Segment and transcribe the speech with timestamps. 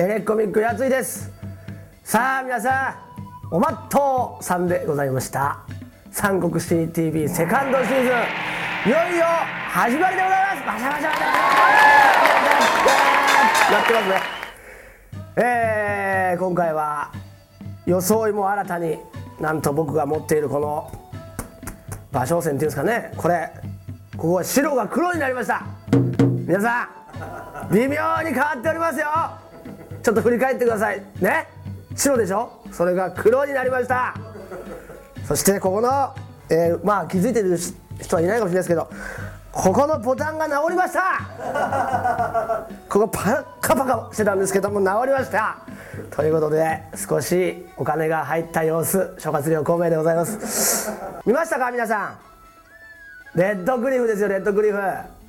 [0.00, 1.30] エレコミックやついです。
[2.02, 2.96] さあ皆さ
[3.50, 5.58] んおまっとうさんでございました。
[6.10, 9.26] 三国志 TV セカンドシーズンいよいよ
[9.68, 10.66] 始まりでございます。
[10.66, 11.30] バシャバシャバシャ
[13.72, 14.22] やってますね
[15.36, 17.12] えー、今回は
[17.84, 18.96] 装いも新たに
[19.38, 20.90] なんと僕が持っているこの
[22.10, 23.52] 馬掌線っていうんですかねこれ
[24.16, 25.62] ここは白が黒になりました
[26.46, 26.88] 皆さ
[27.70, 27.88] ん微妙
[28.22, 29.49] に変わっておりますよ
[30.02, 31.02] ちょっと振り返ってください。
[31.20, 31.46] ね？
[31.94, 32.50] 白でしょ？
[32.72, 34.14] それが黒になりました。
[35.26, 36.14] そしてここの、
[36.48, 37.58] えー、まあ気づいてる
[38.00, 38.88] 人はいないかもしれないですけど
[39.52, 42.66] ここのボタンが直りました。
[42.88, 45.58] ここパカパカしてたんですけども直りました。
[46.10, 50.90] ということで少しお金が入った様子諸葛亮孔明でございます。
[51.26, 51.70] 見ましたか？
[51.70, 52.16] 皆さ
[53.34, 53.38] ん。
[53.38, 54.78] レッドクリフですよレッドクリフ。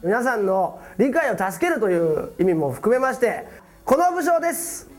[0.03, 3.45] 皆さんの理解を助けるという意味も含めまして
[3.83, 4.89] この武将です。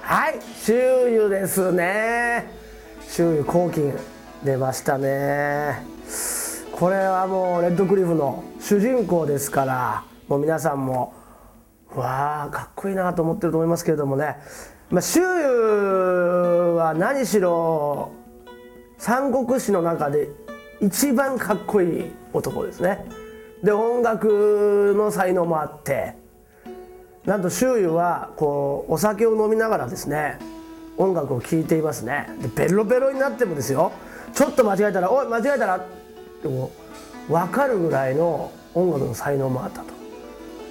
[0.00, 2.50] はい周遊ですね。
[3.08, 3.94] 周遊黄金
[4.42, 5.82] 出ましたね。
[6.72, 11.12] これはもうレッドクリフの主人公ですからもう皆さんも
[11.94, 14.36] わあかっこいいなと思ってると思いますけれどもね、
[14.90, 18.12] まあ、周遊は何しろ
[18.98, 20.28] 三国志の中で
[20.80, 23.04] 一番かっこいい男ですね。
[23.62, 26.14] で音楽の才能もあって
[27.24, 30.38] なんと周囲はこうお酒を飲みながらですね
[30.96, 32.28] 音楽を聴いていますね。
[32.40, 33.92] でベロベロになってもですよ。
[34.34, 35.80] ちょっと間違えたら「おい間違えたら」っ
[36.42, 36.70] ても
[37.28, 39.86] 分かるぐらいの音楽の才能もあったと。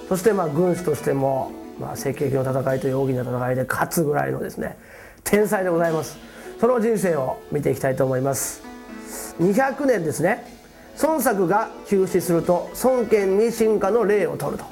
[0.09, 4.77] そしてまあ軍師としても、まあ、赤壁の戦いという大きな戦いで勝つぐらいのですね
[5.23, 6.17] 天才でございます。
[6.59, 8.63] その人生を見ていきたいと思います。
[9.39, 10.57] 200年ですね。
[11.01, 14.65] 孫作が急死すると孫権に進化の例を取ると。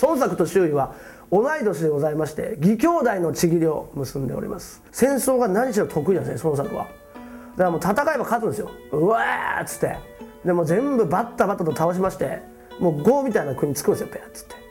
[0.00, 0.94] 孫作と周囲は
[1.32, 4.82] 同い年でございまして義兄弟のちぎりを結んでおります。
[4.92, 6.84] 戦争が何しろ得意なんですね孫作は。
[6.84, 8.70] だからもう戦えば勝つんですよ。
[8.92, 9.96] うわーっつって。
[10.44, 12.40] でも全部バッタバッタと倒しまして
[12.78, 14.63] もう5みたいな国作るんですよペアっつって。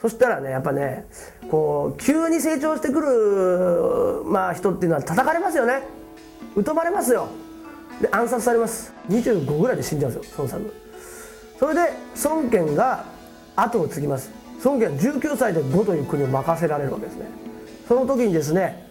[0.00, 1.04] そしたらねやっぱね
[1.50, 5.82] こう急に成長してくる、まあ、人っていうのは叩かれますよね。
[6.64, 7.28] 疎まれますよ。
[8.00, 8.92] で暗殺されます。
[9.08, 10.74] 25ぐらいで死んじゃうんですよ孫作
[11.58, 11.80] それで
[12.24, 13.04] 孫権が
[13.56, 14.30] 後を継ぎます。
[14.64, 17.26] 孫権は19歳で呉という国を任せられるわけですね。
[17.86, 18.86] その時にですね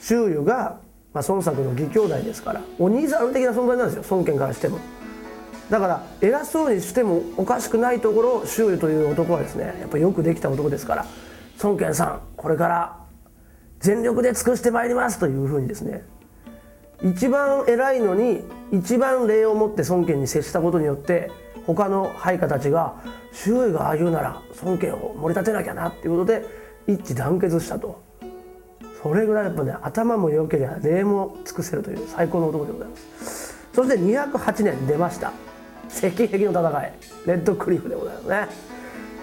[0.00, 0.80] 周囲が、
[1.12, 4.78] まあ、孫作の義兄弟ですからお兄さん的な存在なんですよ孫権からしても。
[5.70, 11.06] だから偉そうにしてもおかしくないところを周囲という男はですねやっぱよくできた男ですから
[11.62, 12.96] 孫権さんこれから
[13.80, 16.04] 全力で尽くしてまいりますというふうにですね
[17.02, 18.42] 一番偉いのに
[18.72, 21.30] 一番礼を持って孫権に接したことによって
[21.66, 22.96] 他の配下たちが
[23.32, 26.44] 周囲がああ言うなら孫権を盛り立てなきゃなっていうことで
[26.86, 28.02] 一致団結したと。
[29.00, 33.68] それぐらいやっぱね頭も良ければ礼も尽くせるという最高の男でございます。
[33.72, 35.32] そして208年出ました。
[35.90, 36.92] 石壁の戦い。
[37.26, 38.48] レッドクリフでございますね、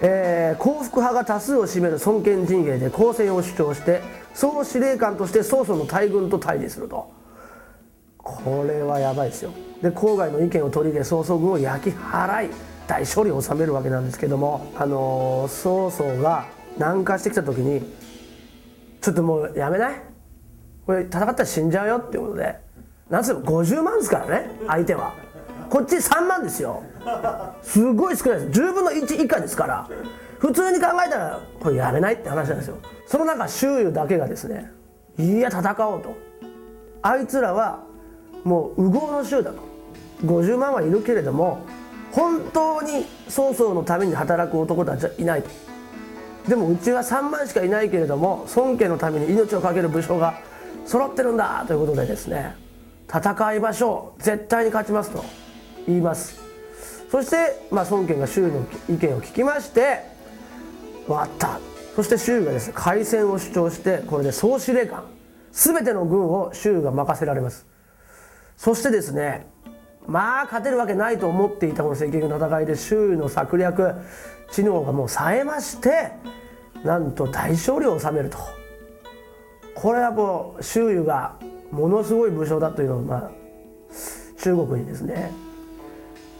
[0.02, 4.02] えー、幸福派が多数を占める孫権陣営で公正を主張して
[4.34, 7.14] 総司令官として曹操の大軍と対峙すると。
[8.18, 9.52] これはやばいですよ。
[9.82, 12.50] で郊外の意見を取り入れ曹操軍を焼き払い
[12.88, 17.82] 大勝利を収めるわけなんですけどもあのー、曹操が南下してきた時に
[19.02, 20.02] ちょっともうやめない？
[20.86, 22.64] これ戦ったら死んじゃうよっていうことで。
[23.10, 25.14] なんつうの50万ですからね相手は。
[25.76, 26.82] こっち3万ですよ。
[27.62, 28.62] すごい少ないです。
[28.62, 29.90] 10分の1以下ですから。
[30.40, 32.78] 普通に考えたらこれやめないって話なんですよ。
[33.06, 34.72] その中周囲だけがですね
[35.20, 36.16] いや戦おうと。
[37.02, 37.84] あいつらは
[38.46, 39.60] もう右往の衆だと。
[40.24, 41.66] 50万はいるけれども
[42.14, 45.50] 本当に曹操のために働く男たちはいないと。
[46.48, 50.40] でもうちは3万しかいないけれども孫家のために命を懸ける武将が
[50.86, 52.56] 揃ってるんだということでですね
[53.10, 54.24] 戦いましょう。
[54.24, 55.45] 絶対に勝ちますと。
[55.88, 56.40] 言います。
[57.12, 60.04] そして、まあ、孫権が周囲の意見を聞きまして
[61.06, 61.60] 終わった。
[61.96, 65.06] そして周囲がですね開戦を主張してこれで総司令官
[65.52, 67.66] 全ての軍を周囲が任せられます。
[68.58, 69.48] そしてですね
[70.08, 73.94] まあ勝てるわけないと思っていたこの赤壁の戦いで周囲の策略
[74.52, 76.12] 知能がもう冴えまして
[76.84, 78.38] なんと大勝利を収めると。
[79.74, 81.38] これはもう周囲が
[81.72, 83.32] ものすごい武将だというのを、まあ、
[84.42, 85.32] 中国にですね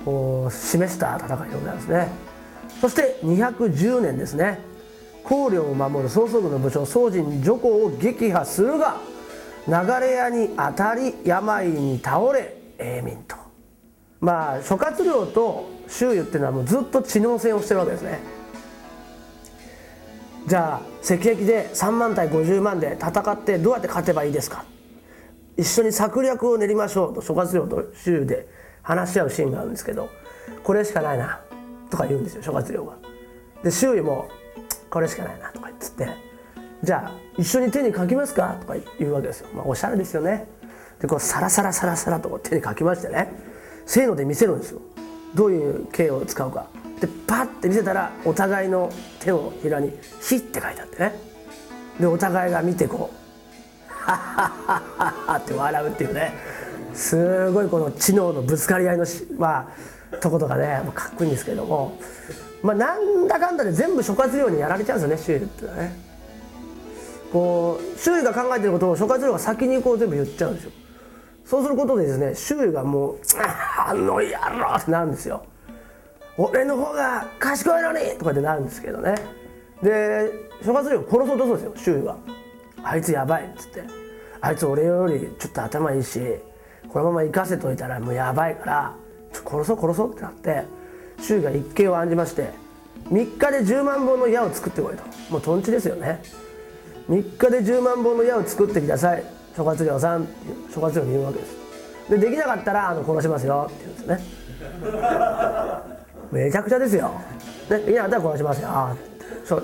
[0.04, 2.10] 示した戦いでございますね。
[2.82, 4.60] そして210年ですね。
[5.24, 8.98] 公領を守る曹操軍の武将宋人徐行を撃破するが
[9.68, 13.36] 流れ屋に当たり病に倒れ永民と。
[14.20, 18.20] まあ諸葛亮と周囲っていうのはもうずっと知能戦をしてるわけですね。
[20.48, 24.64] じゃあ石壁で3万対50万で戦ってどうやって勝てばいいですか？
[25.58, 28.48] 一緒に策略を練りましょうと諸葛亮と周囲で
[28.86, 30.10] 話し合うシーンがあるんですけど
[30.64, 31.42] これしかないな
[31.90, 32.94] とか言うんですよ諸葛亮が。
[33.64, 34.30] で周囲も
[34.90, 36.08] これしかないなとか言って
[36.84, 40.48] じゃあ一緒に手に書きますかとか言うわけですよ、まあ、おしゃれですよね。
[41.02, 43.34] でこうサラサラサラサラと手に書きましてね
[43.86, 44.82] せーので見せるんですよ。
[45.34, 46.68] どういう形を使うか。
[47.02, 48.90] でパッて見せたらお互いの
[49.20, 49.92] 手のひらに
[50.22, 51.20] 「ひ」って書いてあってね。
[52.00, 53.16] でお互いが見てこう
[53.92, 56.34] 「ハッハッハッハッって笑うっていうね
[56.96, 59.70] すごいこの知能のぶつかり合いのしま
[60.12, 61.98] あとことかねかっこいいんですけれども。
[62.64, 65.96] まあなんだかんだで全部諸葛亮にやられちゃうんですよね周囲ってのはね。
[67.32, 70.72] こう周囲が考えてることを諸葛亮が先にこう全部言っちゃうんですよ。
[71.46, 73.20] そうすることでですね周囲がもう
[73.78, 74.20] 「あの野
[74.58, 75.44] 郎!」ってなるんですよ。
[76.38, 79.16] 俺の方が賢いのにとかってなるんですけどね。
[79.84, 80.32] で
[80.64, 82.16] 諸葛亮殺そうとするんですよ周囲が。
[82.84, 83.84] あいつやばいっつって。
[84.42, 86.20] あいつ俺よりちょっと頭いいし
[86.96, 88.96] このまま行かせといたらもうやばいから
[89.34, 90.64] 殺そう殺そうってなって
[91.22, 92.52] 周囲が一計を案じまして
[93.10, 96.22] 3日で10万本の矢を作ってこいともうとんちですよね
[97.10, 99.26] 3日で10万本の矢を作ってきなさい
[99.58, 100.26] 諸葛亮さん
[100.74, 101.58] 諸葛亮に言うわけです
[102.12, 104.24] でできなかったらあの殺しますよって言うんですね
[106.32, 107.12] めちゃくちゃですよ。
[107.70, 108.68] ね、いや、だから殺しますよ。
[108.70, 108.96] ああ、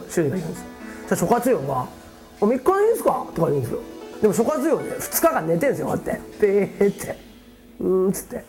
[0.10, 0.66] 修理が言うんです。
[1.07, 1.86] そ諸葛亮が、
[2.39, 3.25] 3日でいいんですか？
[3.34, 3.80] とか言うんですよ。
[4.21, 6.21] でも諸葛亮ね、2日間寝てんですよ、こうやって。
[6.39, 7.18] ペーって。
[7.79, 8.45] うんっ、つって。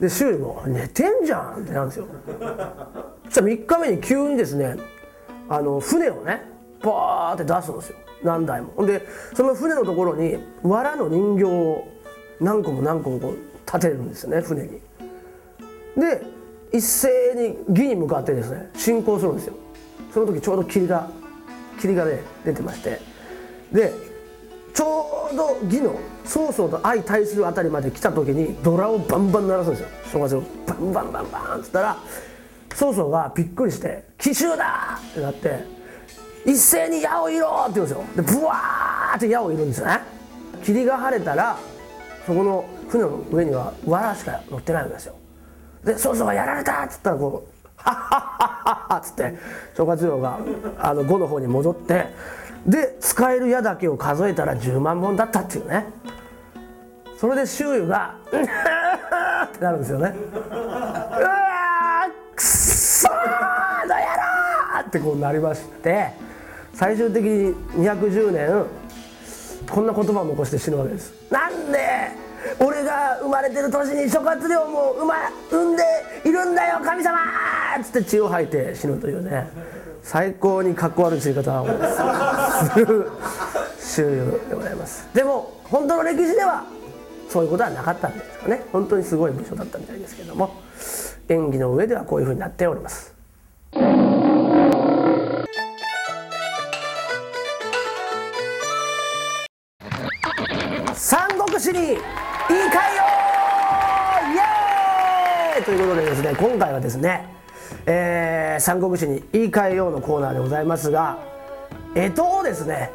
[0.00, 2.06] で、修理も、寝てんじゃんってなんですよ。
[3.26, 4.76] そしたら3日目に急にですね、
[5.48, 6.42] あの、船をね、
[6.82, 7.96] バーって出すんですよ。
[8.22, 8.86] 何台も。
[8.86, 11.88] で、その船のところに、藁の人形を
[12.40, 14.80] 何個も何個もこう立てるんですよね、船に。
[15.96, 16.40] で、
[16.72, 19.54] 一斉に義に向かってですね進行するんですよ
[20.12, 21.08] その時ちょうど霧が
[21.80, 23.00] 霧がね出てまして
[23.72, 23.92] で
[24.80, 25.94] ちょうど義の
[26.24, 31.96] 曹操と相対するあたりまで来た時にドラをバンバン鳴らすんですよ正月をバンバンバンバンっつったら
[32.74, 35.64] 曹操がびっくりして「奇襲だ!」ってなって
[36.46, 40.00] 「一斉に矢を射ろ!」って言うんですよでブワーって矢を射るんですよね
[40.64, 41.56] 霧が晴れたら
[42.26, 45.14] そこの船の上には藁しか乗ってないわけですよ
[45.84, 49.34] で「そうそうやられた!」っつったらこう「ハッハッハッハッハッ」っつって
[49.76, 50.38] 諸葛亮が
[50.78, 52.06] あの5の方に戻って
[52.66, 55.86] で使える矢だけを数えたら10万本だったっていうね
[57.18, 60.14] それで周囲が「う ってなるんですよね。
[60.50, 64.00] うわくそーどや
[64.74, 66.12] ろってこうなりまして
[66.74, 67.54] 最終的に
[67.86, 68.64] 210年
[69.70, 71.12] こんな言葉を残して死ぬわけです。
[71.30, 71.78] なんで
[72.58, 75.14] 俺が生まれてる年に諸葛亮も生,、ま、
[75.50, 75.82] 産んで
[76.24, 77.18] いるんだよ神様！
[77.80, 79.48] っつって血を吐いて死ぬというね。
[80.02, 81.66] 最高にかっこ悪い死に方を
[82.74, 83.10] する
[83.78, 85.08] 周遊でございます。
[85.14, 86.64] でも本当の歴史では
[87.28, 88.62] そういうことはなかったんですかね。
[88.72, 90.50] 本当にすごい武将だったみたいですけども。
[91.30, 93.14] 演技の上ではこういうふうになっております。
[100.92, 102.00] 三国志にいいかよ
[104.34, 104.36] イ
[105.60, 107.26] エーイということでですね今回はですね、
[107.86, 111.18] えー、三国志に言い換えようのコーナーでございますが
[111.94, 112.90] 干支をですね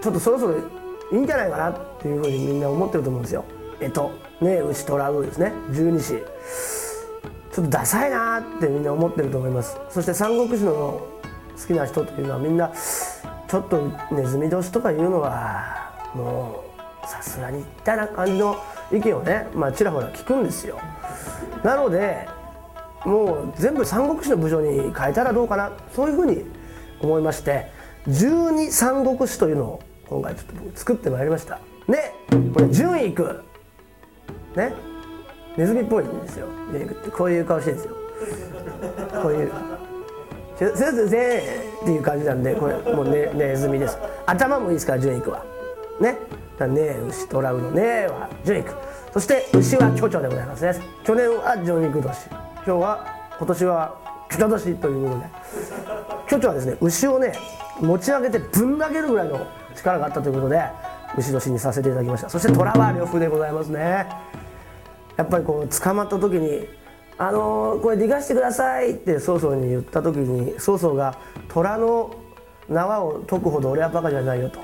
[0.00, 0.62] ちょっとそろそろい
[1.12, 3.44] いんじゃないかなっていうふうにみんな思ってると思うんですよ。
[3.80, 3.92] 干
[4.40, 6.22] 支ね牛虎うですね十二支。
[7.52, 9.76] ちょっとダサいなってみんな思ってると思います。
[9.90, 12.72] そして三国志の好きな人というのはみんな
[13.48, 16.64] ちょっとネズミ年とかいうのはも
[17.04, 18.56] うさすがにみたいな感じの
[18.92, 20.78] 意見をね、まあ、ちらほら聞くんですよ。
[21.62, 22.28] なので
[23.04, 26.44] もう全部三国志の部署に変えたらどうかなそういうふうに
[27.00, 27.70] 思いまして
[28.08, 31.60] 十二三国志というのを今回ちょっと僕作ってまいりました。
[31.88, 32.12] で
[32.52, 33.42] これ順位いく。
[34.56, 34.72] ね。
[35.56, 36.46] ネズミっぽいんですよ。
[36.70, 37.10] 順位いくって。
[37.10, 37.96] こういう顔してるんですよ。
[39.22, 39.52] こういう
[40.58, 41.38] 「せせせせ」
[41.82, 43.98] っていう感じなんでこれもうねネズミです。
[44.26, 45.44] 頭もいいですから順位いくは。
[46.00, 46.16] ね。
[46.66, 48.74] ね牛とらうのねは純育
[49.12, 50.74] そして牛は巨鳥でございますね。
[51.04, 52.28] 去年は純育年。
[52.30, 53.06] 今日は
[53.38, 54.74] 今年は巨鳥年。
[54.76, 55.26] ということで
[56.28, 57.32] 巨鳥はですね牛をね
[57.80, 60.62] 持ち上げてぶん投げるぐらいの力があったということで
[61.18, 62.30] 牛年にさせていただきました。
[62.30, 64.06] そして虎は呂布でございますね。
[65.16, 66.68] やっぱりこう捕まった時に
[67.18, 72.14] 「あのー、これ逃がしてください」って曹操に言った時に曹操が虎の
[72.68, 74.60] 縄を解くほど俺はバカじゃないよと。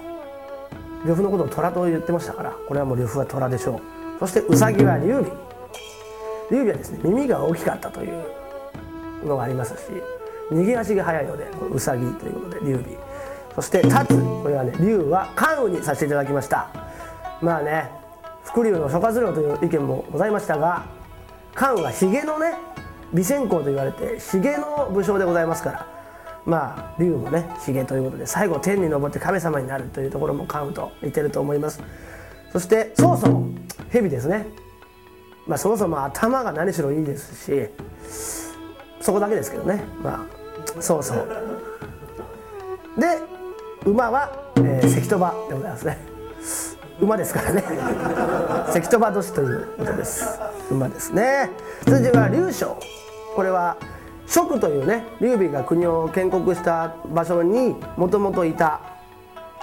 [1.05, 3.96] 呂布のことを虎と言ってましたからこれはもう呂布は虎でしょう。
[4.18, 5.30] そしてウサギは劉備。
[6.50, 8.25] 劉備はですね耳が大きかったという
[9.25, 9.80] のがありますし
[10.50, 12.96] 逃げ足が速いのでウサギということで劉備。
[13.54, 14.08] そして立つ
[14.42, 16.68] これはね竜は関羽にさせていただきました。
[17.40, 17.90] まあね
[18.44, 20.87] 伏竜の諸葛亮という意見もございましたが
[21.54, 22.54] 関羽はヒゲのね
[23.12, 25.87] 美先公と言われてヒゲの武将でございますから
[26.44, 31.82] まあ竜もねヒゲということで最後天に昇って神様になるというところも関羽と似てると思います。
[32.53, 33.43] そして曹操
[33.91, 34.47] 蛇ですね。
[35.47, 37.69] まあそもそも頭が何しろいいですし
[39.00, 39.85] そこだけですけどね。
[40.03, 40.26] ま
[40.76, 41.15] あ曹操
[42.99, 43.21] で
[43.85, 45.99] 馬は、えー、関戸場でございますね。
[47.00, 47.62] 馬ですからね。
[48.73, 50.38] 関戸場年ということです。
[50.71, 51.50] 馬ですね。
[51.85, 52.76] 続いては劉将
[53.37, 53.76] これは
[54.26, 58.81] 蜀というね劉備が国を建国した場所にもともといた、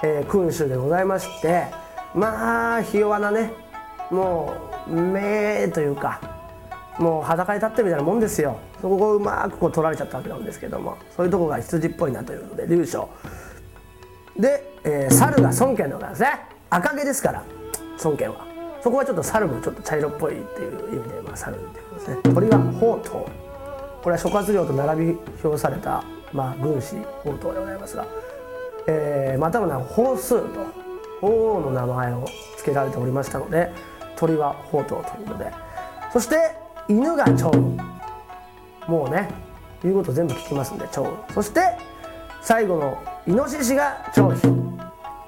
[0.02, 1.66] えー、君主でございまして
[2.14, 3.52] まあひ弱なね
[4.10, 4.54] も
[4.88, 6.20] う目というか
[6.98, 8.56] もう裸に立ってるみたいなもんですよ。
[8.80, 13.08] そこをうまくこう取られちゃったわけなんですけどもそういうとこが羊っぽいなというので劉将
[14.38, 16.40] で、えー、猿が孫権でございますね。
[16.70, 17.44] 赤毛ですから
[18.02, 18.46] 孫権は。
[18.82, 22.16] そこはちょっと猿もちょっと茶色っぽいっていう意味で、まあ、猿っていうことですね。
[22.34, 23.24] 鳥は宝刀。
[24.02, 28.06] これは諸葛亮と並び表された、まあ、軍師宝刀でございますが、
[28.86, 30.83] えー、またの名は宝数と
[31.24, 32.26] 鳳凰の名前を
[32.58, 33.72] 付けられておりましたので
[34.16, 35.52] 鳥は宝刀ということで。
[36.12, 36.54] そして
[36.88, 37.50] 犬が蝶。
[38.86, 39.30] もうね
[39.82, 41.06] 言うこと全部聞きますんで蝶。
[41.32, 41.60] そして
[42.42, 44.46] 最後のイノシシが長飛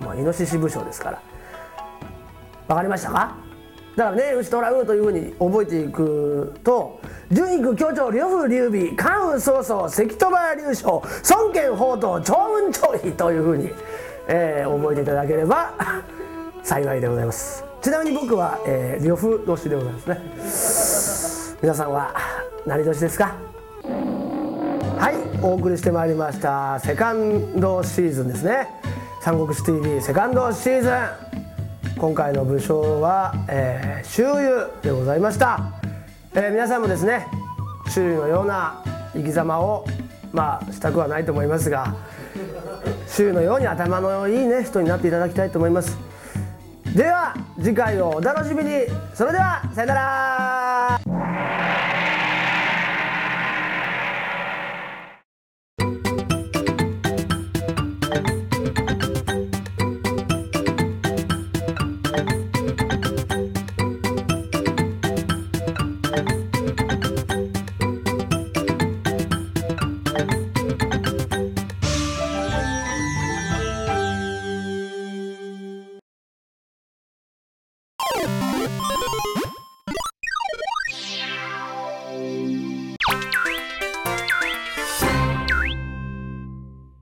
[0.00, 1.22] まあイノシシ武将ですから。
[2.68, 3.36] 分かりましたか？
[3.96, 7.00] だからね牛とらうというふうに覚えていくと
[7.32, 13.70] 順育巨長呂布劉備関羽曹操関戸場劉将孫権宝刀長雲長飛というふうに、
[14.28, 15.70] えー、覚えていただければ
[16.62, 17.64] 幸いでございます。
[17.80, 21.56] ちなみに僕は、えー、呂布年でございますね。
[21.62, 22.12] 皆さんは
[22.66, 23.34] 何年ですか？
[24.98, 28.68] はいお送りしてまいりましたセカンドシーズンですね。
[29.20, 30.92] 三国志 TV セカンドシーズン。
[31.98, 35.58] 今回の武将は、えー、周遊でございました、
[36.34, 37.26] えー、皆さんもですね
[37.88, 38.82] 周囲のような
[39.14, 39.86] 生き様を
[40.30, 41.94] まあしたくはないと思いますが
[43.16, 45.96] 週のように頭のいいね人になっていただきたいと思います。
[46.94, 48.86] では次回をお楽しみに。
[49.14, 50.65] それではさよなら。